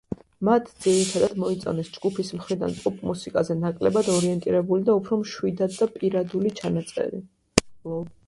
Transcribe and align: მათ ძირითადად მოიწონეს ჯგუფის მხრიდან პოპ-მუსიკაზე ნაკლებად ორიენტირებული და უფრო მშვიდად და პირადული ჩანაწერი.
მათ 0.47 0.69
ძირითადად 0.83 1.33
მოიწონეს 1.41 1.91
ჯგუფის 1.97 2.31
მხრიდან 2.37 2.73
პოპ-მუსიკაზე 2.85 3.57
ნაკლებად 3.65 4.09
ორიენტირებული 4.15 4.87
და 4.87 4.97
უფრო 5.03 5.21
მშვიდად 5.25 5.75
და 5.83 5.89
პირადული 5.99 6.55
ჩანაწერი. 6.61 7.21